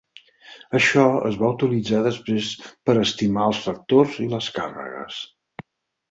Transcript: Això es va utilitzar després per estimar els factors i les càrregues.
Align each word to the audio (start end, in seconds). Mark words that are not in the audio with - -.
Això 0.77 1.01
es 1.27 1.35
va 1.41 1.49
utilitzar 1.57 1.99
després 2.07 2.49
per 2.89 2.95
estimar 3.01 3.43
els 3.49 3.59
factors 3.67 4.17
i 4.25 4.25
les 4.31 4.47
càrregues. 4.57 5.19